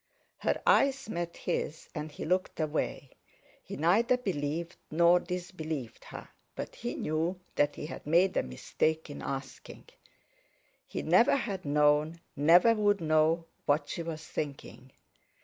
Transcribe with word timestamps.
Her 0.39 0.59
eyes 0.65 1.07
met 1.09 1.37
his, 1.37 1.87
and 1.93 2.11
he 2.11 2.25
looked 2.25 2.59
away. 2.59 3.11
He 3.61 3.77
neither 3.77 4.17
believed 4.17 4.75
nor 4.89 5.19
disbelieved 5.19 6.05
her, 6.05 6.27
but 6.55 6.73
he 6.73 6.95
knew 6.95 7.39
that 7.53 7.75
he 7.75 7.85
had 7.85 8.07
made 8.07 8.35
a 8.35 8.41
mistake 8.41 9.11
in 9.11 9.21
asking; 9.21 9.89
he 10.87 11.03
never 11.03 11.35
had 11.35 11.65
known, 11.65 12.19
never 12.35 12.73
would 12.73 12.99
know, 12.99 13.45
what 13.67 13.89
she 13.89 14.01
was 14.01 14.25
thinking. 14.25 14.91